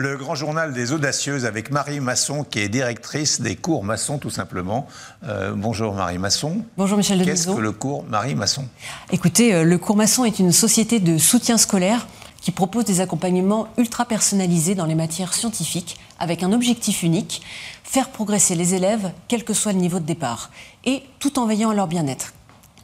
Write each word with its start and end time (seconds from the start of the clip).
Le 0.00 0.16
grand 0.16 0.36
journal 0.36 0.72
des 0.72 0.92
audacieuses 0.92 1.44
avec 1.44 1.72
Marie 1.72 1.98
Masson, 1.98 2.44
qui 2.44 2.60
est 2.60 2.68
directrice 2.68 3.40
des 3.40 3.56
cours 3.56 3.82
Masson, 3.82 4.18
tout 4.18 4.30
simplement. 4.30 4.86
Euh, 5.24 5.54
bonjour 5.56 5.92
Marie 5.92 6.18
Masson. 6.18 6.62
Bonjour 6.76 6.96
Michel 6.96 7.18
Denisot. 7.18 7.32
Qu'est-ce 7.32 7.56
que 7.56 7.60
le 7.60 7.72
cours 7.72 8.04
Marie 8.04 8.36
Masson? 8.36 8.64
Écoutez, 9.10 9.52
euh, 9.52 9.64
le 9.64 9.76
cours 9.76 9.96
Masson 9.96 10.24
est 10.24 10.38
une 10.38 10.52
société 10.52 11.00
de 11.00 11.18
soutien 11.18 11.58
scolaire 11.58 12.06
qui 12.40 12.52
propose 12.52 12.84
des 12.84 13.00
accompagnements 13.00 13.66
ultra 13.76 14.04
personnalisés 14.04 14.76
dans 14.76 14.86
les 14.86 14.94
matières 14.94 15.34
scientifiques 15.34 15.98
avec 16.20 16.44
un 16.44 16.52
objectif 16.52 17.02
unique, 17.02 17.42
faire 17.82 18.10
progresser 18.10 18.54
les 18.54 18.74
élèves 18.74 19.10
quel 19.26 19.42
que 19.42 19.52
soit 19.52 19.72
le 19.72 19.80
niveau 19.80 19.98
de 19.98 20.06
départ 20.06 20.50
et 20.84 21.02
tout 21.18 21.40
en 21.40 21.46
veillant 21.46 21.70
à 21.70 21.74
leur 21.74 21.88
bien-être. 21.88 22.34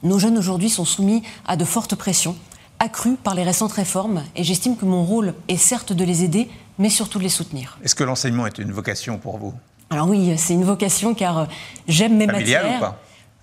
Nos 0.03 0.19
jeunes 0.19 0.37
aujourd'hui 0.37 0.69
sont 0.69 0.85
soumis 0.85 1.23
à 1.47 1.55
de 1.55 1.65
fortes 1.65 1.95
pressions 1.95 2.35
accrues 2.81 3.15
par 3.15 3.37
les 3.37 3.45
récentes 3.45 3.73
réformes 3.73 4.25
et 4.35 4.43
j'estime 4.43 4.77
que 4.77 4.85
mon 4.85 5.05
rôle 5.05 5.35
est 5.47 5.57
certes 5.57 5.93
de 5.93 6.05
les 6.05 6.25
aider 6.25 6.49
mais 6.79 6.91
surtout 6.91 7.19
de 7.19 7.25
les 7.25 7.29
soutenir. 7.29 7.79
Est-ce 7.85 7.95
que 7.95 8.05
l'enseignement 8.05 8.47
est 8.47 8.59
une 8.59 8.73
vocation 8.73 9.19
pour 9.19 9.39
vous? 9.39 9.55
Alors 9.91 10.09
oui, 10.09 10.35
c'est 10.37 10.55
une 10.55 10.65
vocation 10.65 11.15
car 11.15 11.47
j'aime 11.89 12.17
mes 12.17 12.27
Familiale 12.27 12.63
matières. 12.63 12.79
ou 12.79 12.81
pas? 12.81 13.01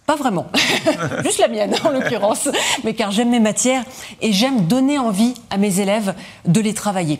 Pas 0.07 0.15
vraiment, 0.15 0.47
juste 1.23 1.37
la 1.39 1.47
mienne 1.47 1.73
en 1.85 1.91
l'occurrence, 1.91 2.49
mais 2.83 2.93
car 2.95 3.11
j'aime 3.11 3.29
mes 3.29 3.39
matières 3.39 3.85
et 4.19 4.33
j'aime 4.33 4.65
donner 4.65 4.97
envie 4.97 5.35
à 5.51 5.57
mes 5.57 5.79
élèves 5.79 6.15
de 6.45 6.59
les 6.59 6.73
travailler. 6.73 7.19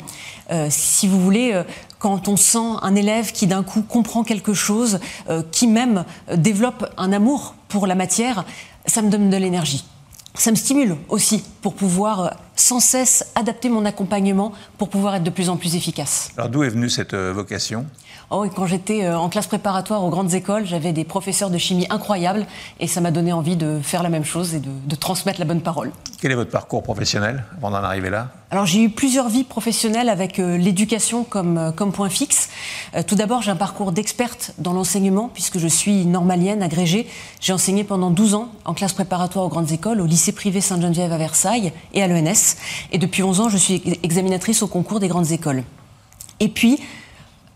Euh, 0.52 0.68
si 0.70 1.08
vous 1.08 1.22
voulez, 1.22 1.54
euh, 1.54 1.64
quand 2.00 2.28
on 2.28 2.36
sent 2.36 2.58
un 2.82 2.96
élève 2.96 3.32
qui 3.32 3.46
d'un 3.48 3.64
coup 3.64 3.84
comprend 3.84 4.24
quelque 4.24 4.54
chose, 4.54 5.00
euh, 5.30 5.44
qui 5.52 5.68
même 5.68 6.04
euh, 6.30 6.36
développe 6.36 6.92
un 6.98 7.14
amour 7.14 7.56
pour 7.70 7.86
la 7.88 7.96
matière, 7.96 8.44
ça 8.88 9.02
me 9.04 9.10
donne 9.10 9.30
de 9.30 9.38
l'énergie. 9.38 9.86
Ça 10.34 10.50
me 10.50 10.56
stimule 10.56 10.98
aussi 11.08 11.44
pour 11.62 11.76
pouvoir 11.76 12.20
euh, 12.22 12.30
sans 12.56 12.80
cesse 12.80 13.26
adapter 13.36 13.70
mon 13.70 13.86
accompagnement 13.86 14.52
pour 14.78 14.90
pouvoir 14.90 15.16
être 15.16 15.24
de 15.24 15.30
plus 15.30 15.50
en 15.50 15.58
plus 15.58 15.76
efficace. 15.76 16.30
Alors 16.38 16.50
d'où 16.50 16.64
est 16.64 16.70
venue 16.70 16.90
cette 16.90 17.14
euh, 17.14 17.32
vocation? 17.34 17.86
Oh, 18.30 18.46
et 18.46 18.50
quand 18.50 18.66
j'étais 18.66 19.04
euh, 19.04 19.18
en 19.18 19.28
classe 19.28 19.48
préparatoire 19.48 20.04
aux 20.04 20.10
grandes 20.10 20.34
écoles, 20.34 20.66
j'avais 20.66 20.94
des 20.94 21.04
professeurs 21.04 21.50
de 21.50 21.58
chimie 21.58 21.88
incroyables 21.90 22.46
et 22.80 22.88
ça 22.88 23.02
m'a 23.02 23.12
donné 23.12 23.34
envie 23.34 23.58
de 23.58 23.80
faire 23.84 24.04
la 24.04 24.10
même 24.10 24.24
chose 24.24 24.54
et 24.54 24.60
de, 24.60 24.70
de 24.86 24.96
transmettre 24.96 25.40
la 25.40 25.46
bonne 25.46 25.62
parole. 25.62 25.92
Quel 26.22 26.32
est 26.32 26.36
votre 26.36 26.52
parcours 26.52 26.84
professionnel 26.84 27.44
avant 27.58 27.72
d'en 27.72 27.84
arriver 27.84 28.10
là? 28.10 28.30
Alors 28.52 28.66
j'ai 28.66 28.84
eu 28.84 28.90
plusieurs 28.90 29.30
vies 29.30 29.46
professionnelles 29.46 30.10
avec 30.10 30.38
euh, 30.38 30.58
l'éducation 30.58 31.24
comme, 31.24 31.58
euh, 31.58 31.72
comme 31.72 31.94
point 31.94 32.10
fixe. 32.10 32.50
Euh, 32.96 33.02
tout 33.02 33.16
d'abord, 33.16 33.42
j'ai 33.42 33.50
un 33.50 33.56
parcours 33.56 33.94
d'experte 33.94 34.52
dans 34.58 34.74
l'enseignement 34.74 35.30
puisque 35.34 35.58
je 35.58 35.70
suis 35.70 36.06
normalienne, 36.06 36.62
agrégée. 36.62 37.08
J'ai 37.40 37.54
enseigné 37.54 37.86
pendant 37.86 38.12
12 38.12 38.36
ans 38.36 38.50
en 38.66 38.74
classe 38.74 38.92
préparatoire 38.92 39.46
aux 39.46 39.50
grandes 39.50 39.72
écoles, 39.72 40.02
au 40.02 40.06
lycée 40.06 40.34
privé 40.34 40.60
Sainte-Geneviève 40.60 41.14
à 41.14 41.18
Versailles 41.18 41.72
et 41.94 42.04
à 42.04 42.08
l'ENS. 42.08 42.34
Et 42.92 42.98
depuis 42.98 43.24
11 43.24 43.40
ans, 43.42 43.50
je 43.50 43.58
suis 43.58 43.82
examinatrice 44.04 44.62
au 44.62 44.68
concours 44.68 45.00
des 45.00 45.08
grandes 45.08 45.32
écoles. 45.32 45.64
Et 46.40 46.50
puis, 46.50 46.80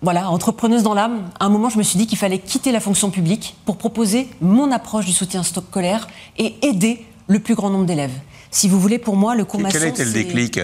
voilà, 0.02 0.30
entrepreneuse 0.30 0.84
dans 0.84 0.94
l'âme, 0.94 1.30
à 1.40 1.46
un 1.46 1.50
moment, 1.50 1.70
je 1.70 1.78
me 1.78 1.84
suis 1.84 1.98
dit 1.98 2.08
qu'il 2.08 2.18
fallait 2.18 2.40
quitter 2.40 2.72
la 2.72 2.80
fonction 2.80 3.10
publique 3.10 3.56
pour 3.66 3.78
proposer 3.78 4.28
mon 4.42 4.72
approche 4.72 5.06
du 5.06 5.14
soutien 5.14 5.44
scolaire 5.44 6.08
et 6.38 6.56
aider 6.62 7.06
le 7.28 7.40
plus 7.40 7.56
grand 7.56 7.70
nombre 7.70 7.86
d'élèves. 7.86 8.14
Si 8.52 8.70
vous 8.70 8.80
voulez, 8.80 9.00
pour 9.00 9.16
moi, 9.16 9.36
le 9.36 9.46
cours 9.46 9.60
Quel 9.62 9.74
Masson, 9.74 9.86
a 9.86 9.90
été 9.90 10.06
le 10.06 10.12
déclic? 10.12 10.60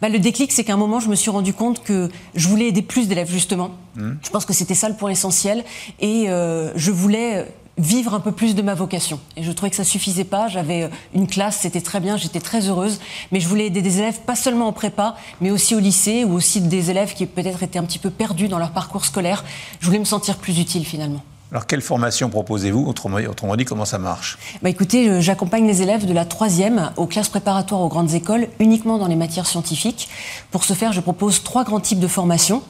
Bah, 0.00 0.08
le 0.08 0.18
déclic, 0.18 0.50
c'est 0.50 0.64
qu'à 0.64 0.72
un 0.72 0.78
moment, 0.78 1.00
je 1.00 1.08
me 1.08 1.14
suis 1.14 1.30
rendu 1.30 1.52
compte 1.52 1.84
que 1.84 2.08
je 2.34 2.48
voulais 2.48 2.66
aider 2.66 2.82
plus 2.82 3.06
d'élèves, 3.08 3.30
justement. 3.30 3.72
Hmm. 3.94 4.14
Je 4.22 4.30
pense 4.30 4.44
que 4.44 4.52
c'était 4.52 4.74
ça 4.74 4.88
le 4.88 4.96
point 4.96 5.10
essentiel. 5.10 5.64
Et 6.00 6.28
euh, 6.28 6.72
je 6.74 6.90
voulais 6.90 7.46
vivre 7.78 8.14
un 8.14 8.20
peu 8.20 8.32
plus 8.32 8.54
de 8.54 8.62
ma 8.62 8.74
vocation. 8.74 9.18
Et 9.36 9.42
je 9.42 9.52
trouvais 9.52 9.70
que 9.70 9.76
ça 9.76 9.84
suffisait 9.84 10.24
pas. 10.24 10.48
J'avais 10.48 10.82
euh, 10.82 10.88
une 11.14 11.26
classe, 11.26 11.58
c'était 11.60 11.80
très 11.80 12.00
bien, 12.00 12.16
j'étais 12.16 12.40
très 12.40 12.68
heureuse. 12.68 13.00
Mais 13.30 13.40
je 13.40 13.48
voulais 13.48 13.66
aider 13.66 13.82
des 13.82 13.98
élèves, 13.98 14.20
pas 14.20 14.36
seulement 14.36 14.68
en 14.68 14.72
prépa, 14.72 15.16
mais 15.40 15.50
aussi 15.50 15.74
au 15.74 15.78
lycée, 15.78 16.24
ou 16.24 16.34
aussi 16.34 16.60
des 16.60 16.90
élèves 16.90 17.14
qui 17.14 17.26
peut-être 17.26 17.62
étaient 17.62 17.78
un 17.78 17.84
petit 17.84 17.98
peu 17.98 18.10
perdus 18.10 18.48
dans 18.48 18.58
leur 18.58 18.72
parcours 18.72 19.04
scolaire. 19.04 19.44
Je 19.80 19.86
voulais 19.86 19.98
me 19.98 20.04
sentir 20.04 20.36
plus 20.36 20.58
utile, 20.58 20.84
finalement. 20.84 21.22
Alors 21.50 21.66
quelle 21.66 21.82
formation 21.82 22.30
proposez-vous? 22.30 22.86
Autrement, 22.86 23.18
autrement 23.28 23.56
dit, 23.56 23.66
comment 23.66 23.84
ça 23.84 23.98
marche? 23.98 24.38
Bah 24.62 24.70
écoutez, 24.70 25.08
euh, 25.08 25.20
j'accompagne 25.20 25.66
les 25.66 25.82
élèves 25.82 26.06
de 26.06 26.12
la 26.14 26.24
troisième 26.24 26.92
aux 26.96 27.06
classes 27.06 27.28
préparatoires 27.28 27.82
aux 27.82 27.88
grandes 27.88 28.14
écoles 28.14 28.48
uniquement 28.58 28.96
dans 28.96 29.06
les 29.06 29.16
matières 29.16 29.46
scientifiques. 29.46 30.08
Pour 30.50 30.64
ce 30.64 30.72
faire, 30.72 30.94
je 30.94 31.00
propose 31.00 31.42
trois 31.42 31.64
grands 31.64 31.80
types 31.80 32.00
de 32.00 32.08
formations 32.08 32.62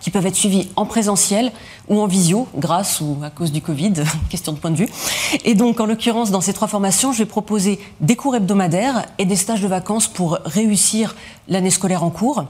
qui 0.00 0.10
peuvent 0.10 0.26
être 0.26 0.34
suivies 0.34 0.68
en 0.76 0.86
présentiel 0.86 1.52
ou 1.88 2.00
en 2.00 2.06
visio, 2.06 2.48
grâce 2.56 3.00
ou 3.00 3.18
à 3.22 3.30
cause 3.30 3.52
du 3.52 3.60
Covid, 3.60 3.92
question 4.30 4.52
de 4.52 4.58
point 4.58 4.70
de 4.70 4.76
vue. 4.76 4.88
Et 5.44 5.54
donc, 5.54 5.78
en 5.78 5.86
l'occurrence, 5.86 6.30
dans 6.30 6.40
ces 6.40 6.52
trois 6.52 6.68
formations, 6.68 7.12
je 7.12 7.18
vais 7.18 7.26
proposer 7.26 7.78
des 8.00 8.16
cours 8.16 8.34
hebdomadaires 8.34 9.06
et 9.18 9.26
des 9.26 9.36
stages 9.36 9.60
de 9.60 9.68
vacances 9.68 10.08
pour 10.08 10.38
réussir 10.44 11.14
l'année 11.48 11.70
scolaire 11.70 12.02
en 12.02 12.10
cours. 12.10 12.46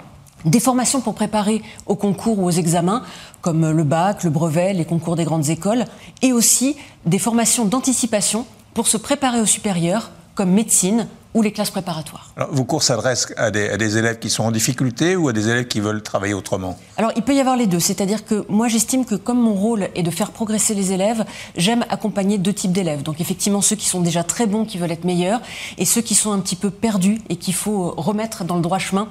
Des 0.46 0.60
formations 0.60 1.02
pour 1.02 1.14
préparer 1.14 1.60
aux 1.86 1.96
concours 1.96 2.38
ou 2.38 2.46
aux 2.46 2.50
examens, 2.50 3.02
comme 3.42 3.70
le 3.70 3.84
bac, 3.84 4.24
le 4.24 4.30
brevet, 4.30 4.72
les 4.72 4.86
concours 4.86 5.16
des 5.16 5.24
grandes 5.24 5.50
écoles, 5.50 5.84
et 6.22 6.32
aussi 6.32 6.76
des 7.04 7.18
formations 7.18 7.66
d'anticipation 7.66 8.46
pour 8.72 8.86
se 8.86 8.96
préparer 8.96 9.40
au 9.40 9.46
supérieur, 9.46 10.10
comme 10.34 10.50
médecine 10.50 11.06
ou 11.34 11.42
les 11.42 11.52
classes 11.52 11.70
préparatoires. 11.70 12.32
Alors, 12.36 12.52
Vos 12.52 12.64
cours 12.64 12.82
s'adressent 12.82 13.32
à 13.36 13.50
des, 13.50 13.68
à 13.70 13.76
des 13.76 13.96
élèves 13.98 14.18
qui 14.18 14.30
sont 14.30 14.42
en 14.42 14.50
difficulté 14.50 15.14
ou 15.14 15.28
à 15.28 15.32
des 15.32 15.48
élèves 15.48 15.68
qui 15.68 15.80
veulent 15.80 16.02
travailler 16.02 16.34
autrement 16.34 16.76
Alors, 16.96 17.12
il 17.14 17.22
peut 17.22 17.34
y 17.34 17.40
avoir 17.40 17.56
les 17.56 17.66
deux. 17.66 17.78
C'est-à-dire 17.78 18.24
que 18.24 18.44
moi, 18.48 18.68
j'estime 18.68 19.04
que 19.04 19.14
comme 19.14 19.40
mon 19.40 19.54
rôle 19.54 19.88
est 19.94 20.02
de 20.02 20.10
faire 20.10 20.32
progresser 20.32 20.74
les 20.74 20.92
élèves, 20.92 21.24
j'aime 21.56 21.84
accompagner 21.88 22.38
deux 22.38 22.52
types 22.52 22.72
d'élèves. 22.72 23.02
Donc, 23.02 23.20
effectivement, 23.20 23.60
ceux 23.60 23.76
qui 23.76 23.88
sont 23.88 24.00
déjà 24.00 24.24
très 24.24 24.46
bons, 24.46 24.64
qui 24.64 24.78
veulent 24.78 24.90
être 24.90 25.04
meilleurs, 25.04 25.40
et 25.78 25.84
ceux 25.84 26.00
qui 26.00 26.14
sont 26.14 26.32
un 26.32 26.40
petit 26.40 26.56
peu 26.56 26.70
perdus 26.70 27.20
et 27.28 27.36
qu'il 27.36 27.54
faut 27.54 27.94
remettre 27.96 28.44
dans 28.44 28.56
le 28.56 28.62
droit 28.62 28.78
chemin 28.78 29.08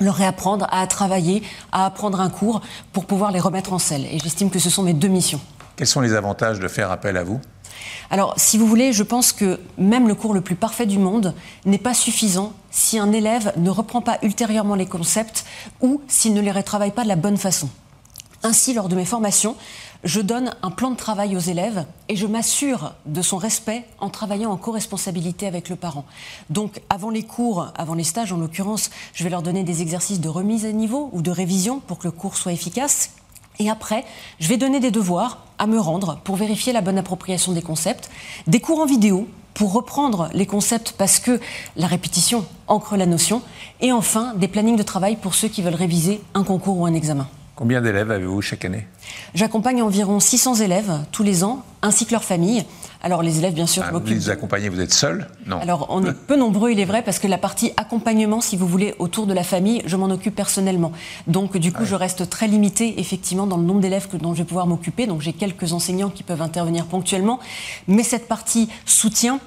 leur 0.00 0.14
réapprendre 0.16 0.66
à 0.70 0.86
travailler, 0.86 1.42
à 1.70 1.86
apprendre 1.86 2.20
un 2.20 2.30
cours 2.30 2.60
pour 2.92 3.04
pouvoir 3.04 3.30
les 3.30 3.40
remettre 3.40 3.72
en 3.72 3.78
selle. 3.78 4.06
Et 4.06 4.18
j'estime 4.18 4.50
que 4.50 4.58
ce 4.58 4.70
sont 4.70 4.82
mes 4.82 4.94
deux 4.94 5.08
missions. 5.08 5.40
Quels 5.76 5.86
sont 5.86 6.00
les 6.00 6.14
avantages 6.14 6.58
de 6.58 6.68
faire 6.68 6.90
appel 6.90 7.16
à 7.16 7.24
vous? 7.24 7.40
Alors, 8.10 8.34
si 8.36 8.58
vous 8.58 8.66
voulez, 8.66 8.92
je 8.92 9.02
pense 9.02 9.32
que 9.32 9.60
même 9.78 10.08
le 10.08 10.14
cours 10.14 10.34
le 10.34 10.40
plus 10.40 10.56
parfait 10.56 10.86
du 10.86 10.98
monde 10.98 11.34
n'est 11.64 11.78
pas 11.78 11.94
suffisant 11.94 12.52
si 12.70 12.98
un 12.98 13.12
élève 13.12 13.52
ne 13.56 13.70
reprend 13.70 14.00
pas 14.00 14.18
ultérieurement 14.22 14.74
les 14.74 14.86
concepts 14.86 15.44
ou 15.80 16.00
s'il 16.08 16.34
ne 16.34 16.40
les 16.40 16.52
retravaille 16.52 16.92
pas 16.92 17.04
de 17.04 17.08
la 17.08 17.16
bonne 17.16 17.36
façon. 17.36 17.68
Ainsi, 18.42 18.74
lors 18.74 18.88
de 18.88 18.96
mes 18.96 19.04
formations, 19.04 19.54
je 20.04 20.20
donne 20.20 20.50
un 20.62 20.70
plan 20.70 20.90
de 20.90 20.96
travail 20.96 21.36
aux 21.36 21.40
élèves 21.40 21.86
et 22.08 22.16
je 22.16 22.26
m'assure 22.26 22.94
de 23.06 23.22
son 23.22 23.36
respect 23.36 23.84
en 24.00 24.10
travaillant 24.10 24.50
en 24.50 24.56
co-responsabilité 24.56 25.46
avec 25.46 25.68
le 25.68 25.76
parent. 25.76 26.04
Donc, 26.50 26.80
avant 26.90 27.10
les 27.10 27.22
cours, 27.22 27.68
avant 27.76 27.94
les 27.94 28.02
stages 28.02 28.32
en 28.32 28.38
l'occurrence, 28.38 28.90
je 29.14 29.22
vais 29.22 29.30
leur 29.30 29.42
donner 29.42 29.62
des 29.62 29.80
exercices 29.80 30.20
de 30.20 30.28
remise 30.28 30.66
à 30.66 30.72
niveau 30.72 31.08
ou 31.12 31.22
de 31.22 31.30
révision 31.30 31.78
pour 31.78 31.98
que 31.98 32.08
le 32.08 32.10
cours 32.10 32.36
soit 32.36 32.52
efficace. 32.52 33.10
Et 33.58 33.70
après, 33.70 34.04
je 34.40 34.48
vais 34.48 34.56
donner 34.56 34.80
des 34.80 34.90
devoirs 34.90 35.44
à 35.58 35.66
me 35.66 35.78
rendre 35.78 36.18
pour 36.24 36.36
vérifier 36.36 36.72
la 36.72 36.80
bonne 36.80 36.98
appropriation 36.98 37.52
des 37.52 37.62
concepts, 37.62 38.10
des 38.46 38.60
cours 38.60 38.80
en 38.80 38.86
vidéo 38.86 39.28
pour 39.54 39.72
reprendre 39.72 40.30
les 40.32 40.46
concepts 40.46 40.94
parce 40.96 41.18
que 41.18 41.40
la 41.76 41.86
répétition 41.86 42.46
ancre 42.68 42.96
la 42.96 43.06
notion, 43.06 43.42
et 43.80 43.92
enfin 43.92 44.34
des 44.34 44.48
plannings 44.48 44.76
de 44.76 44.82
travail 44.82 45.16
pour 45.16 45.34
ceux 45.34 45.48
qui 45.48 45.62
veulent 45.62 45.74
réviser 45.74 46.20
un 46.34 46.42
concours 46.42 46.78
ou 46.78 46.86
un 46.86 46.94
examen. 46.94 47.28
Combien 47.54 47.82
d'élèves 47.82 48.10
avez-vous 48.10 48.40
chaque 48.40 48.64
année? 48.64 48.86
J'accompagne 49.34 49.82
environ 49.82 50.20
600 50.20 50.56
élèves 50.56 51.04
tous 51.12 51.22
les 51.22 51.44
ans, 51.44 51.62
ainsi 51.82 52.06
que 52.06 52.12
leurs 52.12 52.24
familles. 52.24 52.64
Alors 53.04 53.22
les 53.22 53.38
élèves, 53.38 53.52
bien 53.54 53.66
sûr, 53.66 53.82
Ah, 53.84 53.90
je 53.92 53.98
Vous 53.98 54.06
les 54.06 54.30
accompagnez, 54.30 54.68
vous 54.68 54.80
êtes 54.80 54.92
seul 54.92 55.26
Non. 55.46 55.58
alors, 55.58 55.86
on 55.90 56.04
est 56.06 56.12
peu 56.12 56.36
nombreux, 56.36 56.70
il 56.70 56.78
est 56.78 56.84
vrai, 56.84 57.02
parce 57.02 57.18
que 57.18 57.26
la 57.26 57.36
partie 57.36 57.72
accompagnement, 57.76 58.40
si 58.40 58.56
vous 58.56 58.66
voulez, 58.68 58.94
autour 59.00 59.26
de 59.26 59.34
la 59.34 59.42
famille, 59.42 59.82
je 59.86 59.96
m'en 59.96 60.06
occupe 60.06 60.36
personnellement. 60.36 60.92
Donc, 61.26 61.56
du 61.56 61.72
coup, 61.72 61.84
je 61.84 61.96
reste 61.96 62.30
très 62.30 62.46
limitée, 62.46 63.00
effectivement, 63.00 63.48
dans 63.48 63.56
le 63.56 63.64
nombre 63.64 63.80
d'élèves 63.80 64.06
dont 64.18 64.34
je 64.34 64.38
vais 64.38 64.44
pouvoir 64.44 64.68
m'occuper. 64.68 65.08
Donc, 65.08 65.20
j'ai 65.20 65.32
quelques 65.32 65.72
enseignants 65.72 66.10
qui 66.10 66.22
peuvent 66.22 66.42
intervenir 66.42 66.86
ponctuellement. 66.86 67.40
Mais 67.88 68.04
cette 68.04 68.28
partie 68.28 68.68
soutien, 68.86 69.40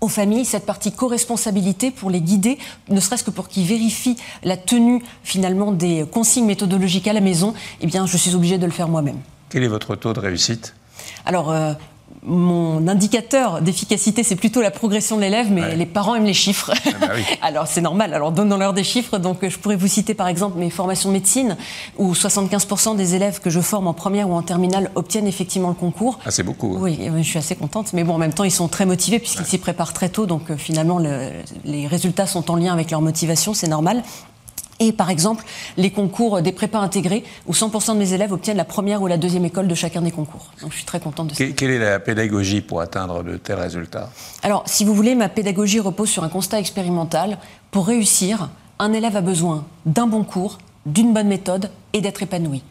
aux 0.00 0.08
familles 0.08 0.44
cette 0.44 0.66
partie 0.66 0.92
co-responsabilité 0.92 1.90
pour 1.90 2.10
les 2.10 2.20
guider, 2.20 2.58
ne 2.90 3.00
serait-ce 3.00 3.24
que 3.24 3.30
pour 3.30 3.48
qu'ils 3.48 3.66
vérifient 3.66 4.16
la 4.44 4.56
tenue 4.56 5.02
finalement 5.22 5.72
des 5.72 6.04
consignes 6.12 6.44
méthodologiques 6.46 7.08
à 7.08 7.12
la 7.12 7.20
maison, 7.20 7.54
eh 7.80 7.86
bien 7.86 8.06
je 8.06 8.16
suis 8.16 8.34
obligée 8.34 8.58
de 8.58 8.66
le 8.66 8.72
faire 8.72 8.88
moi-même. 8.88 9.18
Quel 9.48 9.62
est 9.64 9.68
votre 9.68 9.96
taux 9.96 10.12
de 10.12 10.20
réussite? 10.20 10.74
Alors, 11.24 11.50
euh, 11.50 11.72
mon 12.22 12.88
indicateur 12.88 13.60
d'efficacité, 13.60 14.22
c'est 14.22 14.36
plutôt 14.36 14.62
la 14.62 14.70
progression 14.70 15.16
de 15.16 15.20
l'élève, 15.20 15.50
mais 15.50 15.60
Ouais. 15.60 15.76
les 15.76 15.84
parents 15.86 16.14
aiment 16.14 16.24
les 16.24 16.32
chiffres. 16.34 16.72
bah 17.00 17.08
oui. 17.14 17.22
Alors, 17.42 17.66
c'est 17.66 17.80
normal. 17.82 18.14
Alors, 18.14 18.32
donnons-leur 18.32 18.72
des 18.72 18.84
chiffres. 18.84 19.18
Donc, 19.18 19.46
je 19.46 19.58
pourrais 19.58 19.76
vous 19.76 19.88
citer 19.88 20.14
par 20.14 20.28
exemple 20.28 20.58
mes 20.58 20.70
formations 20.70 21.10
de 21.10 21.14
médecine, 21.14 21.56
où 21.98 22.14
75% 22.14 22.96
des 22.96 23.14
élèves 23.14 23.40
que 23.40 23.50
je 23.50 23.60
forme 23.60 23.86
en 23.88 23.92
première 23.94 24.30
ou 24.30 24.34
en 24.34 24.42
terminale 24.42 24.90
obtiennent 24.94 25.26
effectivement 25.26 25.68
le 25.68 25.74
concours. 25.74 26.18
Ah, 26.24 26.30
c'est 26.30 26.42
beaucoup. 26.42 26.76
Oui, 26.78 26.98
euh, 27.02 27.18
je 27.18 27.22
suis 27.22 27.38
assez 27.38 27.56
contente. 27.56 27.92
Mais 27.92 28.04
bon, 28.04 28.14
en 28.14 28.18
même 28.18 28.32
temps, 28.32 28.44
ils 28.44 28.50
sont 28.50 28.68
très 28.68 28.86
motivés 28.86 29.18
puisqu'ils 29.18 29.44
s'y 29.46 29.58
préparent 29.58 29.92
très 29.92 30.08
tôt. 30.08 30.24
Donc, 30.26 30.50
euh, 30.50 30.56
finalement, 30.56 30.98
le- 30.98 31.30
les 31.64 31.86
résultats 31.86 32.26
sont 32.26 32.50
en 32.50 32.56
lien 32.56 32.72
avec 32.72 32.90
leur 32.90 33.02
motivation. 33.02 33.52
C'est 33.54 33.68
normal. 33.68 34.02
Et 34.80 34.92
par 34.92 35.08
exemple, 35.10 35.44
les 35.76 35.90
concours 35.90 36.42
des 36.42 36.50
prépas 36.52 36.80
intégrés, 36.80 37.22
où 37.46 37.52
100% 37.52 37.94
de 37.94 37.98
mes 37.98 38.12
élèves 38.12 38.32
obtiennent 38.32 38.56
la 38.56 38.64
première 38.64 39.02
ou 39.02 39.06
la 39.06 39.16
deuxième 39.16 39.44
école 39.44 39.68
de 39.68 39.74
chacun 39.74 40.02
des 40.02 40.10
concours. 40.10 40.50
Donc 40.60 40.72
je 40.72 40.76
suis 40.76 40.84
très 40.84 40.98
contente 41.00 41.28
de 41.28 41.34
ça. 41.34 41.44
Que- 41.44 41.50
Quelle 41.52 41.70
est 41.70 41.78
la 41.78 42.00
pédagogie 42.00 42.60
pour 42.60 42.80
atteindre 42.80 43.22
de 43.22 43.36
tels 43.36 43.58
résultats? 43.58 44.10
Alors, 44.42 44.64
si 44.66 44.84
vous 44.84 44.94
voulez, 44.94 45.14
ma 45.14 45.28
pédagogie 45.28 45.78
repose 45.80 46.08
sur 46.10 46.24
un 46.24 46.28
constat 46.28 46.58
expérimental. 46.58 47.38
Pour 47.70 47.86
réussir, 47.86 48.48
un 48.80 48.92
élève 48.92 49.16
a 49.16 49.20
besoin 49.20 49.64
d'un 49.86 50.06
bon 50.08 50.24
cours 50.24 50.58
d'une 50.86 51.14
bonne 51.14 51.28
méthode 51.28 51.70
et 51.92 52.00
d'être 52.00 52.22
épanoui. 52.22 52.62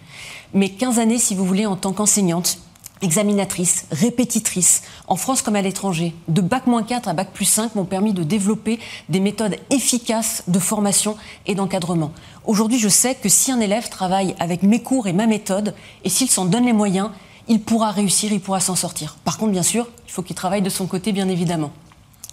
Mais 0.54 0.70
15 0.70 1.00
années, 1.00 1.18
si 1.18 1.34
vous 1.36 1.46
voulez, 1.46 1.66
en 1.66 1.76
tant 1.78 1.94
qu'enseignante, 1.94 2.58
examinatrice, 3.04 3.86
répétitrice, 3.92 4.82
en 5.08 5.18
France 5.18 5.42
comme 5.42 5.56
à 5.56 5.62
l'étranger, 5.62 6.16
de 6.30 6.42
bac 6.42 6.64
4 6.88 7.10
à 7.10 7.14
bac 7.14 7.32
plus 7.34 7.46
5 7.46 7.76
m'ont 7.76 7.86
permis 7.86 8.14
de 8.14 8.24
développer 8.24 8.80
des 9.10 9.20
méthodes 9.20 9.58
efficaces 9.70 10.44
de 10.48 10.58
formation 10.58 11.18
et 11.46 11.54
d'encadrement. 11.54 12.12
Aujourd'hui, 12.46 12.80
je 12.80 12.88
sais 12.88 13.16
que 13.16 13.30
si 13.30 13.52
un 13.52 13.60
élève 13.60 13.90
travaille 13.90 14.36
avec 14.40 14.64
mes 14.64 14.82
cours 14.82 15.08
et 15.08 15.14
ma 15.14 15.28
méthode, 15.28 15.76
et 16.04 16.10
s'il 16.10 16.30
s'en 16.30 16.46
donne 16.46 16.66
les 16.66 16.74
moyens, 16.74 17.10
il 17.50 17.62
pourra 17.62 17.92
réussir, 17.92 18.32
il 18.32 18.40
pourra 18.40 18.62
s'en 18.62 18.76
sortir. 18.76 19.18
Par 19.26 19.38
contre, 19.38 19.52
bien 19.52 19.64
sûr, 19.64 19.88
il 20.08 20.12
faut 20.12 20.22
qu'il 20.22 20.36
travaille 20.36 20.62
de 20.62 20.70
son 20.70 20.88
côté, 20.88 21.12
bien 21.12 21.28
évidemment. 21.28 21.72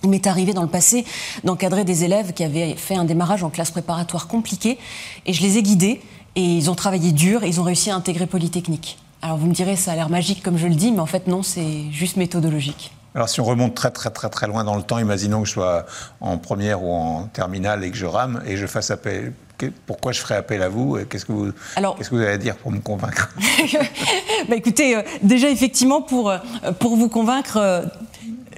Il 0.04 0.08
m'est 0.08 0.26
arrivé 0.26 0.52
dans 0.54 0.62
le 0.62 0.68
passé 0.68 1.04
d'encadrer 1.44 1.84
des 1.84 2.04
élèves 2.04 2.32
qui 2.32 2.44
avaient 2.44 2.74
fait 2.76 2.94
un 2.94 3.04
démarrage 3.04 3.42
en 3.42 3.50
classe 3.50 3.72
préparatoire 3.72 4.28
compliqué, 4.28 4.78
et 5.26 5.32
je 5.32 5.42
les 5.42 5.58
ai 5.58 5.62
guidés, 5.62 6.00
et 6.36 6.42
ils 6.42 6.70
ont 6.70 6.76
travaillé 6.76 7.10
dur, 7.10 7.42
et 7.42 7.48
ils 7.48 7.60
ont 7.60 7.64
réussi 7.64 7.90
à 7.90 7.96
intégrer 7.96 8.26
Polytechnique. 8.26 8.98
Alors 9.22 9.36
vous 9.36 9.46
me 9.46 9.52
direz, 9.52 9.76
ça 9.76 9.92
a 9.92 9.94
l'air 9.96 10.08
magique 10.08 10.42
comme 10.42 10.56
je 10.56 10.66
le 10.66 10.74
dis, 10.74 10.92
mais 10.92 11.00
en 11.00 11.06
fait 11.06 11.26
non, 11.26 11.42
c'est 11.42 11.90
juste 11.90 12.16
méthodologique. 12.16 12.92
Alors 13.14 13.28
si 13.28 13.40
on 13.40 13.44
remonte 13.44 13.74
très 13.74 13.90
très 13.90 14.10
très 14.10 14.28
très 14.30 14.46
loin 14.46 14.64
dans 14.64 14.76
le 14.76 14.82
temps, 14.82 14.98
imaginons 14.98 15.42
que 15.42 15.48
je 15.48 15.52
sois 15.52 15.84
en 16.20 16.38
première 16.38 16.82
ou 16.82 16.92
en 16.92 17.24
terminale 17.24 17.84
et 17.84 17.90
que 17.90 17.96
je 17.96 18.06
rame 18.06 18.42
et 18.46 18.56
je 18.56 18.66
fasse 18.66 18.90
appel. 18.90 19.32
Pourquoi 19.84 20.12
je 20.12 20.20
ferais 20.20 20.36
appel 20.36 20.62
à 20.62 20.70
vous 20.70 20.96
Qu'est-ce 21.10 21.26
que 21.26 21.32
vous, 21.32 21.52
qu'est-ce 21.74 22.08
que 22.08 22.14
vous 22.14 22.22
allez 22.22 22.38
dire 22.38 22.56
pour 22.56 22.70
me 22.70 22.80
convaincre? 22.80 23.34
Bah 24.48 24.56
Écoutez, 24.56 24.96
euh, 24.96 25.02
déjà 25.22 25.50
effectivement 25.50 26.00
pour, 26.00 26.30
euh, 26.30 26.38
pour 26.78 26.96
vous 26.96 27.10
convaincre, 27.10 27.58
euh, 27.58 27.82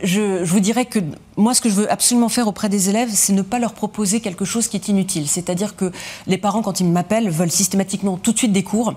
je, 0.05 0.45
je, 0.45 0.51
vous 0.51 0.61
dirais 0.61 0.85
que 0.85 1.01
moi, 1.37 1.55
ce 1.55 1.61
que 1.61 1.69
je 1.69 1.75
veux 1.75 1.91
absolument 1.91 2.29
faire 2.29 2.47
auprès 2.47 2.69
des 2.69 2.89
élèves, 2.89 3.09
c'est 3.13 3.33
ne 3.33 3.43
pas 3.43 3.59
leur 3.59 3.73
proposer 3.73 4.21
quelque 4.21 4.45
chose 4.45 4.69
qui 4.69 4.77
est 4.77 4.87
inutile. 4.87 5.29
C'est-à-dire 5.29 5.75
que 5.75 5.91
les 6.29 6.39
parents, 6.39 6.63
quand 6.63 6.79
ils 6.79 6.89
m'appellent, 6.89 7.31
veulent 7.31 7.51
systématiquement 7.51 8.17
tout 8.17 8.33
de 8.33 8.39
suite 8.39 8.53
des 8.53 8.63
cours 8.63 8.95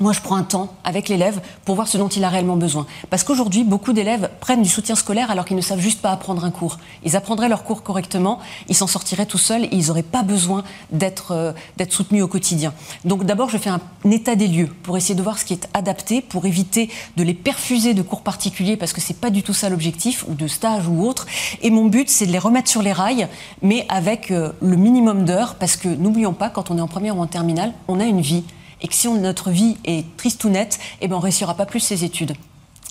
moi, 0.00 0.12
je 0.12 0.20
prends 0.20 0.34
un 0.34 0.42
temps 0.42 0.74
avec 0.82 1.08
l'élève 1.08 1.40
pour 1.64 1.76
voir 1.76 1.86
ce 1.86 1.96
dont 1.98 2.08
il 2.08 2.24
a 2.24 2.28
réellement 2.28 2.56
besoin. 2.56 2.84
Parce 3.10 3.22
qu'aujourd'hui, 3.22 3.62
beaucoup 3.62 3.92
d'élèves 3.92 4.28
prennent 4.40 4.62
du 4.62 4.68
soutien 4.68 4.96
scolaire 4.96 5.30
alors 5.30 5.44
qu'ils 5.44 5.56
ne 5.56 5.62
savent 5.62 5.78
juste 5.78 6.02
pas 6.02 6.10
apprendre 6.10 6.44
un 6.44 6.50
cours. 6.50 6.78
Ils 7.04 7.14
apprendraient 7.14 7.48
leur 7.48 7.62
cours 7.62 7.84
correctement, 7.84 8.40
ils 8.68 8.74
s'en 8.74 8.88
sortiraient 8.88 9.26
tout 9.26 9.38
seuls 9.38 9.64
et 9.64 9.68
ils 9.70 9.86
n'auraient 9.86 10.02
pas 10.02 10.24
besoin 10.24 10.64
d'être 10.90 11.30
euh, 11.30 11.52
soutenus 11.88 12.24
au 12.24 12.26
quotidien. 12.26 12.74
Donc 13.04 13.24
d'abord, 13.24 13.50
je 13.50 13.58
fais 13.58 13.70
un, 13.70 13.80
état 14.10 14.34
des 14.34 14.48
lieux 14.48 14.68
pour 14.82 14.96
essayer 14.96 15.14
de 15.14 15.22
voir 15.22 15.38
ce 15.38 15.44
qui 15.44 15.52
est 15.52 15.68
adapté, 15.74 16.20
pour 16.22 16.44
éviter 16.44 16.90
de 17.16 17.22
les 17.22 17.34
perfuser 17.34 17.94
de 17.94 18.02
cours 18.02 18.22
particuliers 18.22 18.76
parce 18.76 18.92
que 18.92 19.00
c'est 19.00 19.20
pas 19.20 19.30
du 19.30 19.44
tout 19.44 19.54
ça 19.54 19.68
l'objectif, 19.68 20.24
ou 20.28 20.34
de 20.34 20.48
stage 20.48 20.88
ou 20.88 21.06
autre. 21.06 21.26
Et 21.62 21.70
mon 21.70 21.84
but, 21.84 22.10
c'est 22.10 22.26
de 22.26 22.32
les 22.32 22.38
remettre 22.38 22.68
sur 22.68 22.82
les 22.82 22.92
rails, 22.92 23.28
mais 23.62 23.86
avec 23.88 24.32
euh, 24.32 24.50
le 24.60 24.76
minimum 24.76 25.24
d'heures, 25.24 25.54
parce 25.54 25.76
que 25.76 25.88
n'oublions 25.88 26.32
pas, 26.32 26.50
quand 26.50 26.72
on 26.72 26.78
est 26.78 26.80
en 26.80 26.88
première 26.88 27.16
ou 27.16 27.20
en 27.20 27.26
terminale, 27.26 27.72
on 27.86 28.00
a 28.00 28.04
une 28.04 28.20
vie 28.20 28.42
et 28.84 28.86
que 28.86 28.94
si 28.94 29.08
notre 29.08 29.50
vie 29.50 29.78
est 29.84 30.04
triste 30.18 30.44
ou 30.44 30.50
nette, 30.50 30.78
eh 31.00 31.08
ben 31.08 31.16
on 31.16 31.18
ne 31.18 31.24
réussira 31.24 31.54
pas 31.54 31.64
plus 31.64 31.80
ses 31.80 32.04
études. 32.04 32.34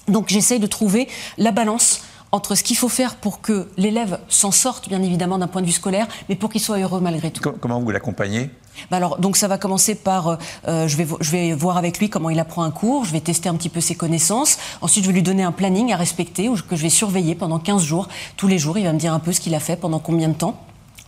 Donc 0.08 0.28
j'essaye 0.28 0.60
de 0.60 0.68
trouver 0.68 1.08
la 1.38 1.52
balance 1.52 2.02
entre 2.32 2.56
ce 2.56 2.64
qu'il 2.64 2.76
faut 2.76 2.90
faire 2.90 3.16
pour 3.16 3.42
que 3.42 3.70
l'élève 3.78 4.20
s'en 4.28 4.50
sorte, 4.50 4.90
bien 4.90 5.04
évidemment, 5.04 5.38
d'un 5.38 5.48
point 5.48 5.62
de 5.62 5.68
vue 5.68 5.72
scolaire, 5.72 6.08
mais 6.28 6.36
pour 6.36 6.50
qu'il 6.50 6.62
soit 6.62 6.80
heureux 6.80 7.00
malgré 7.00 7.30
tout. 7.30 7.48
Comment 7.62 7.80
vous 7.80 7.92
l'accompagnez? 7.92 8.50
Bah 8.90 8.98
alors, 8.98 9.20
donc 9.20 9.38
ça 9.38 9.48
va 9.48 9.60
commencer 9.60 9.94
par, 9.94 10.30
euh, 10.30 10.36
euh, 10.68 10.88
je, 10.88 10.98
vais, 10.98 11.06
je 11.22 11.30
vais 11.30 11.54
voir 11.54 11.78
avec 11.78 12.00
lui 12.00 12.10
comment 12.10 12.32
il 12.32 12.40
apprend 12.40 12.64
un 12.64 12.72
cours, 12.72 13.06
je 13.06 13.12
vais 13.12 13.20
tester 13.20 13.48
un 13.48 13.54
petit 13.54 13.70
peu 13.70 13.80
ses 13.80 13.94
connaissances, 13.94 14.58
ensuite 14.82 15.04
je 15.04 15.10
vais 15.10 15.14
lui 15.14 15.22
donner 15.22 15.44
un 15.44 15.52
planning 15.52 15.94
à 15.94 15.96
respecter, 15.96 16.50
ou 16.50 16.56
que 16.56 16.76
je 16.76 16.82
vais 16.82 16.90
surveiller 16.90 17.36
pendant 17.36 17.60
15 17.60 17.84
jours, 17.84 18.08
tous 18.36 18.48
les 18.48 18.58
jours, 18.58 18.80
il 18.80 18.86
va 18.86 18.94
me 18.94 18.98
dire 18.98 19.14
un 19.14 19.20
peu 19.20 19.32
ce 19.32 19.40
qu'il 19.40 19.54
a 19.54 19.60
fait, 19.60 19.76
pendant 19.76 20.00
combien 20.00 20.28
de 20.28 20.34
temps 20.34 20.60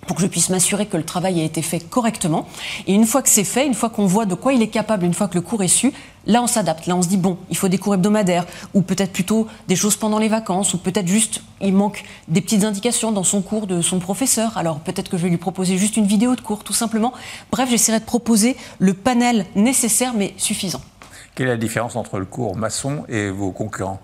pour 0.07 0.16
que 0.16 0.22
je 0.22 0.28
puisse 0.28 0.50
m'assurer 0.50 0.86
que 0.86 0.98
le 0.98 1.04
travail 1.04 1.40
a 1.42 1.44
été 1.44 1.62
fait 1.62 1.80
correctement. 1.80 2.48
Et 2.88 2.94
une 2.94 3.06
fois 3.06 3.22
que 3.22 3.30
c'est 3.30 3.44
fait, 3.44 3.66
une 3.66 3.74
fois 3.74 3.90
qu'on 3.90 4.06
voit 4.06 4.25
de 4.25 4.36
quoi 4.36 4.54
il 4.54 4.62
est 4.62 4.68
capable, 4.68 5.06
une 5.06 5.13
fois 5.13 5.28
que 5.28 5.36
le 5.36 5.42
cours 5.42 5.63
est 5.63 5.68
su, 5.68 5.94
là 6.25 6.42
on 6.42 6.48
s'adapte. 6.48 6.88
Là 6.88 6.96
on 6.96 7.02
se 7.02 7.07
dit, 7.07 7.18
bon, 7.18 7.38
il 7.50 7.57
faut 7.57 7.68
des 7.68 7.78
cours 7.78 7.96
hebdomadaires, 7.96 8.46
ou 8.74 8.81
peut-être 8.81 9.12
plutôt 9.12 9.48
des 9.68 9.75
choses 9.75 9.96
pendant 9.96 10.19
les 10.19 10.28
vacances, 10.28 10.74
ou 10.74 10.78
peut-être 10.78 11.07
juste, 11.07 11.42
il 11.62 11.74
manque 11.74 12.04
des 12.28 12.42
petites 12.42 12.63
indications 12.63 13.12
dans 13.12 13.24
son 13.24 13.42
cours 13.42 13.68
de 13.68 13.81
son 13.81 14.00
professeur. 14.00 14.57
Alors 14.57 14.80
peut-être 14.80 15.10
que 15.10 15.18
je 15.18 15.24
vais 15.24 15.30
lui 15.30 15.38
proposer 15.38 15.78
juste 15.78 15.98
une 15.98 16.08
vidéo 16.08 16.36
de 16.36 16.42
cours, 16.42 16.63
tout 16.63 16.74
simplement. 16.74 17.13
Bref, 17.51 17.69
j'essaierai 17.69 18.00
de 18.00 18.06
proposer 18.06 18.56
le 18.80 18.94
panel 18.94 19.46
nécessaire, 19.56 20.13
mais 20.16 20.34
suffisant. 20.38 20.81
Quelle 21.34 21.48
est 21.48 21.51
la 21.51 21.58
différence 21.58 21.96
entre 21.96 22.18
le 22.18 22.25
cours 22.25 22.56
maçon 22.56 23.04
et 23.10 23.30
vos 23.30 23.51
concurrents? 23.51 24.00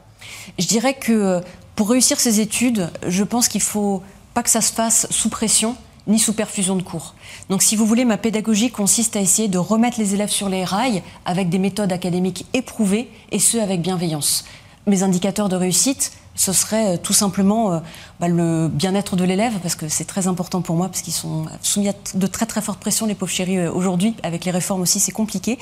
Je 0.59 0.68
dirais 0.68 0.94
que 0.94 1.12
euh, 1.13 1.42
pour 1.75 1.89
réussir 1.89 2.19
ces 2.19 2.42
études, 2.42 2.89
je 3.07 3.24
pense 3.24 3.47
qu'il 3.47 3.62
faut 3.62 4.04
pas 4.33 4.44
que 4.44 4.50
ça 4.50 4.62
se 4.62 4.71
fasse 4.71 5.07
sous 5.09 5.30
pression, 5.30 5.75
ni 6.07 6.19
sous 6.19 6.33
perfusion 6.33 6.75
de 6.75 6.81
cours. 6.81 7.15
Donc 7.50 7.62
si 7.62 7.75
vous 7.75 7.86
voulez, 7.86 8.06
ma 8.06 8.18
pédagogie 8.18 8.71
consiste 8.71 9.15
à 9.15 9.21
essayer 9.21 9.48
de 9.48 9.57
remettre 9.57 10.00
les 10.00 10.13
élèves 10.13 10.30
sur 10.30 10.50
les 10.50 10.63
rails 10.63 11.03
avec 11.25 11.50
des 11.50 11.59
méthodes 11.59 11.92
académiques 11.92 12.45
éprouvées 12.53 13.09
et 13.31 13.39
ce 13.39 13.57
avec 13.57 13.81
bienveillance. 13.81 14.45
Mes 14.88 15.03
indicateurs 15.03 15.48
de 15.48 15.56
réussite, 15.56 16.12
ce 16.36 16.53
serait 16.53 16.95
euh, 16.95 16.98
tout 16.98 17.13
simplement 17.13 17.74
euh, 17.74 17.80
bah, 18.19 18.27
le 18.27 18.68
bien-être 18.68 19.15
de 19.15 19.24
l'élève, 19.24 19.53
parce 19.62 19.75
que 19.75 19.88
c'est 19.88 20.06
très 20.06 20.27
important 20.27 20.62
pour 20.62 20.75
moi, 20.75 20.88
parce 20.88 21.01
qu'ils 21.01 21.13
sont 21.13 21.45
soumis 21.62 21.89
à 21.89 21.94
de 22.15 22.27
très 22.27 22.45
très 22.45 22.62
fortes 22.62 22.80
pressions, 22.80 23.06
les 23.06 23.15
pauvres 23.15 23.31
chéris, 23.31 23.57
euh, 23.57 23.71
aujourd'hui. 23.71 24.15
Avec 24.24 24.45
les 24.45 24.51
réformes 24.51 24.81
aussi, 24.81 25.00
c'est 25.00 25.12
compliqué. 25.12 25.59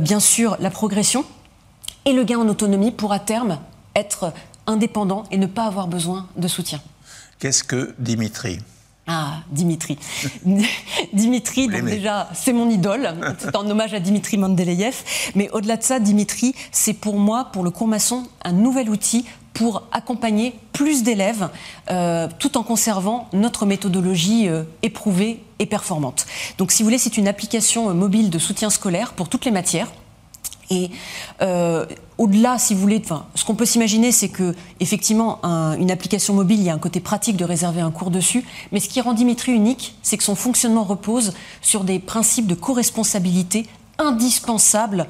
bien 0.00 0.20
sûr, 0.20 0.56
la 0.60 0.70
progression 0.70 1.24
et 2.04 2.12
le 2.12 2.24
gain 2.24 2.38
en 2.38 2.48
autonomie 2.48 2.90
pour 2.90 3.12
à 3.12 3.18
terme 3.18 3.58
être 3.94 4.32
indépendant 4.66 5.24
et 5.30 5.38
ne 5.38 5.46
pas 5.46 5.64
avoir 5.64 5.86
besoin 5.86 6.26
de 6.36 6.48
soutien. 6.48 6.80
Qu'est-ce 7.38 7.64
que 7.64 7.94
Dimitri? 7.98 8.58
Ah, 9.06 9.38
Dimitri. 9.50 9.98
Dimitri, 11.12 11.66
donc 11.66 11.84
déjà, 11.84 12.28
c'est 12.32 12.52
mon 12.52 12.70
idole. 12.70 13.12
C'est 13.38 13.56
en 13.56 13.68
hommage 13.68 13.92
à 13.92 13.98
Dimitri 14.00 14.36
Mendeleïev. 14.36 14.94
Mais 15.34 15.50
au-delà 15.50 15.76
de 15.76 15.82
ça, 15.82 15.98
Dimitri, 15.98 16.54
c'est 16.70 16.92
pour 16.92 17.18
moi, 17.18 17.46
pour 17.52 17.64
le 17.64 17.70
cours 17.70 17.88
maçon, 17.88 18.24
un 18.44 18.52
nouvel 18.52 18.88
outil 18.88 19.24
pour 19.52 19.82
accompagner 19.92 20.54
plus 20.72 21.02
d'élèves 21.02 21.48
euh, 21.90 22.28
tout 22.38 22.56
en 22.56 22.62
conservant 22.62 23.28
notre 23.32 23.66
méthodologie 23.66 24.48
euh, 24.48 24.62
éprouvée 24.82 25.42
et 25.58 25.66
performante. 25.66 26.26
Donc 26.58 26.70
si 26.72 26.82
vous 26.82 26.86
voulez, 26.86 26.98
c'est 26.98 27.16
une 27.16 27.28
application 27.28 27.90
euh, 27.90 27.92
mobile 27.92 28.30
de 28.30 28.38
soutien 28.38 28.70
scolaire 28.70 29.12
pour 29.12 29.28
toutes 29.28 29.44
les 29.44 29.50
matières. 29.50 29.88
Et 30.70 30.90
euh, 31.42 31.84
au-delà, 32.16 32.58
si 32.58 32.74
vous 32.74 32.80
voulez, 32.80 33.02
ce 33.34 33.44
qu'on 33.44 33.56
peut 33.56 33.66
s'imaginer, 33.66 34.12
c'est 34.12 34.28
que 34.28 34.54
effectivement, 34.78 35.40
une 35.42 35.90
application 35.90 36.32
mobile, 36.32 36.60
il 36.60 36.64
y 36.64 36.70
a 36.70 36.74
un 36.74 36.78
côté 36.78 37.00
pratique 37.00 37.36
de 37.36 37.44
réserver 37.44 37.80
un 37.80 37.90
cours 37.90 38.10
dessus. 38.10 38.44
Mais 38.70 38.80
ce 38.80 38.88
qui 38.88 39.00
rend 39.00 39.12
Dimitri 39.12 39.52
unique, 39.52 39.96
c'est 40.02 40.16
que 40.16 40.24
son 40.24 40.36
fonctionnement 40.36 40.84
repose 40.84 41.34
sur 41.60 41.84
des 41.84 41.98
principes 41.98 42.46
de 42.46 42.54
co-responsabilité 42.54 43.66
indispensables 43.98 45.06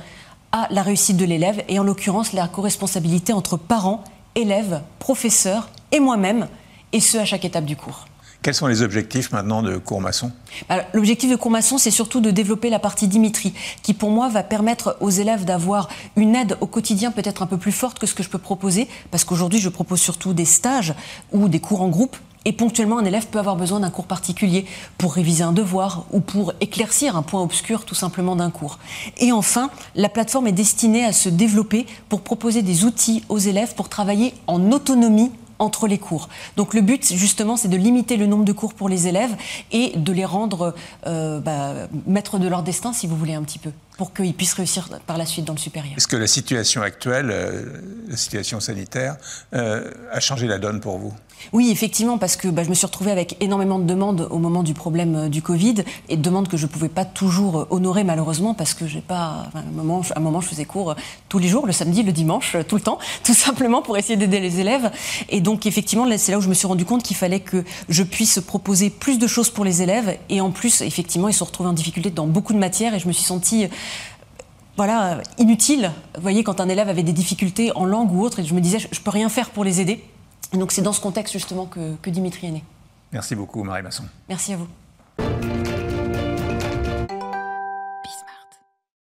à 0.52 0.66
la 0.70 0.82
réussite 0.82 1.16
de 1.16 1.25
l'élève, 1.25 1.62
et 1.68 1.78
en 1.78 1.85
l'occurrence 1.85 2.32
la 2.32 2.49
co-responsabilité 2.49 3.32
entre 3.32 3.56
parents, 3.56 4.02
élèves, 4.35 4.82
professeurs 4.99 5.68
et 5.92 6.00
moi-même, 6.00 6.49
et 6.92 6.99
ce 6.99 7.18
à 7.18 7.25
chaque 7.25 7.44
étape 7.44 7.66
du 7.66 7.76
cours. 7.76 8.06
Quels 8.42 8.54
sont 8.54 8.68
les 8.68 8.80
objectifs 8.80 9.32
maintenant 9.32 9.62
de 9.62 9.78
bah, 10.68 10.85
L'objectif 10.94 11.30
de 11.30 11.37
Cours 11.37 11.50
Maçon, 11.50 11.76
c'est 11.76 11.90
surtout 11.90 12.23
de 12.23 12.30
développer 12.30 12.70
la 12.70 12.78
partie 12.78 13.06
Dimitri, 13.06 13.52
qui 13.82 13.92
pour 13.92 14.11
moi 14.11 14.30
va 14.30 14.42
permettre 14.42 14.97
aux 15.00 15.11
élèves 15.11 15.44
d'avoir 15.44 15.90
une 16.16 16.35
aide 16.35 16.56
au 16.62 16.66
quotidien 16.66 17.11
peut-être 17.11 17.42
un 17.42 17.47
peu 17.47 17.59
plus 17.59 17.73
forte 17.73 17.99
que 17.99 18.06
ce 18.06 18.14
que 18.14 18.23
je 18.23 18.30
peux 18.30 18.38
proposer, 18.38 18.88
parce 19.11 19.25
qu'aujourd'hui 19.25 19.61
je 19.61 19.68
propose 19.68 20.00
surtout 20.00 20.32
des 20.32 20.47
stages 20.47 20.94
ou 21.32 21.49
des 21.49 21.61
cours 21.61 21.82
en 21.82 21.88
groupe. 21.88 22.16
Et 22.47 22.54
ponctuellement, 22.54 22.99
un 22.99 23.04
élève 23.04 23.26
peut 23.26 23.38
avoir 23.38 23.56
besoin 23.56 23.80
d'un 23.80 23.90
cours 23.90 24.06
particulier 24.06 24.64
pour 24.97 25.12
réviser 25.12 25.42
un 25.42 25.52
devoir 25.52 26.06
ou 26.11 26.20
pour 26.20 26.54
éclaircir 26.62 27.14
un 27.14 27.20
point 27.20 27.42
obscur 27.42 27.85
tout 27.85 27.94
simplement 27.94 28.35
d'un 28.35 28.50
cours. 28.50 28.78
Et 29.18 29.30
enfin, 29.30 29.68
la 29.94 30.09
plateforme 30.09 30.47
est 30.47 30.52
destinée 30.52 31.04
à 31.04 31.12
se 31.12 31.28
développer 31.28 31.85
pour 32.09 32.23
proposer 32.23 32.62
des 32.62 32.87
outils 32.87 33.23
aux 33.28 33.37
élèves 33.37 33.75
pour 33.75 33.90
travailler 33.90 34.32
en 34.47 34.73
autonomie 34.73 35.30
entre 35.61 35.87
les 35.87 35.99
cours. 35.99 36.29
Donc 36.57 36.75
le 36.75 36.81
but, 36.81 37.12
justement, 37.14 37.57
c'est 37.57 37.69
de 37.69 37.76
limiter 37.76 38.17
le 38.17 38.26
nombre 38.26 38.45
de 38.45 38.52
cours 38.52 38.75
pour 38.75 38.88
les 38.88 39.07
élèves 39.07 39.37
et 39.71 39.93
de 39.97 40.12
les 40.12 40.25
rendre 40.25 40.75
euh, 41.07 41.38
bah, 41.38 41.75
maîtres 42.07 42.38
de 42.38 42.49
leur 42.49 42.62
destin, 42.62 42.93
si 42.93 43.07
vous 43.07 43.17
voulez, 43.17 43.35
un 43.35 43.43
petit 43.43 43.59
peu, 43.59 43.71
pour 44.00 44.14
qu'ils 44.14 44.33
puissent 44.33 44.54
réussir 44.54 44.88
par 45.07 45.19
la 45.19 45.26
suite 45.26 45.45
dans 45.45 45.52
le 45.52 45.59
supérieur. 45.59 45.92
Est-ce 45.95 46.09
que 46.09 46.16
la 46.16 46.26
situation 46.26 46.80
actuelle, 46.80 47.28
euh, 47.30 47.83
la 48.09 48.16
situation 48.16 48.59
sanitaire, 48.59 49.19
euh, 49.52 49.90
a 50.11 50.21
changé 50.21 50.47
la 50.47 50.57
donne 50.57 50.80
pour 50.80 50.97
vous? 50.97 51.12
Oui, 51.52 51.71
effectivement, 51.71 52.19
parce 52.19 52.37
que 52.37 52.49
bah, 52.49 52.64
je 52.64 52.71
me 52.71 52.75
suis 52.75 52.87
retrouvée 52.87 53.11
avec 53.11 53.37
énormément 53.40 53.78
de 53.78 53.85
demandes 53.85 54.26
au 54.30 54.38
moment 54.38 54.62
du 54.62 54.73
problème 54.73 55.16
euh, 55.16 55.28
du 55.28 55.42
Covid 55.42 55.76
et 56.09 56.16
de 56.16 56.23
demandes 56.23 56.49
que 56.49 56.57
je 56.57 56.64
ne 56.64 56.71
pouvais 56.71 56.88
pas 56.88 57.04
toujours 57.04 57.66
honorer 57.71 58.04
malheureusement 58.04 58.54
parce 58.54 58.73
que 58.73 58.87
j'ai 58.87 59.02
pas. 59.02 59.50
à, 59.54 59.59
un 59.59 59.71
moment, 59.73 60.00
à 60.14 60.19
un 60.19 60.23
moment, 60.23 60.40
je 60.40 60.49
faisais 60.49 60.64
cours 60.64 60.95
tous 61.28 61.38
les 61.38 61.49
jours, 61.49 61.66
le 61.66 61.73
samedi, 61.73 62.02
le 62.02 62.12
dimanche, 62.12 62.57
tout 62.69 62.76
le 62.76 62.83
temps, 62.83 62.99
tout 63.23 63.35
simplement 63.35 63.83
pour 63.83 63.99
essayer 63.99 64.16
d'aider 64.16 64.40
les 64.40 64.61
élèves. 64.61 64.90
Et 65.28 65.42
donc, 65.42 65.66
effectivement, 65.66 66.07
c'est 66.16 66.33
là 66.33 66.38
où 66.38 66.42
je 66.42 66.49
me 66.49 66.54
suis 66.54 66.66
rendu 66.66 66.87
compte 66.87 67.02
qu'il 67.02 67.16
fallait 67.16 67.40
que 67.40 67.64
je 67.90 68.02
puisse 68.02 68.40
proposer 68.40 68.88
plus 68.88 69.19
de 69.19 69.26
choses 69.26 69.50
pour 69.50 69.66
les 69.66 69.83
élèves. 69.83 70.16
Et 70.30 70.40
en 70.40 70.50
plus, 70.50 70.80
effectivement, 70.80 71.28
ils 71.28 71.35
se 71.35 71.45
retrouvaient 71.45 71.69
en 71.69 71.75
difficulté 71.75 72.11
dans 72.11 72.26
beaucoup 72.26 72.54
de 72.54 72.59
matières 72.59 72.95
et 72.95 72.99
je 72.99 73.09
me 73.09 73.12
suis 73.12 73.25
sentie 73.25 73.69
voilà, 74.80 75.20
inutile. 75.37 75.92
Vous 76.14 76.22
voyez, 76.22 76.42
quand 76.42 76.60
un 76.60 76.68
élève 76.68 76.88
avait 76.88 77.02
des 77.02 77.12
difficultés 77.12 77.70
en 77.75 77.84
langue 77.84 78.12
ou 78.12 78.22
autre, 78.22 78.40
et 78.40 78.44
je 78.44 78.54
me 78.54 78.60
disais, 78.60 78.78
je 78.78 78.87
ne 78.87 79.04
peux 79.04 79.10
rien 79.10 79.28
faire 79.28 79.50
pour 79.50 79.62
les 79.62 79.80
aider 79.80 80.02
donc 80.58 80.72
c'est 80.72 80.82
dans 80.82 80.92
ce 80.92 81.00
contexte 81.00 81.32
justement 81.32 81.66
que, 81.66 81.94
que 82.02 82.10
Dimitri 82.10 82.49
est 82.49 82.52
né. 82.52 82.64
Merci 83.12 83.34
beaucoup 83.34 83.62
Marie 83.62 83.82
Masson. 83.82 84.04
Merci 84.28 84.54
à 84.54 84.56
vous. 84.56 85.60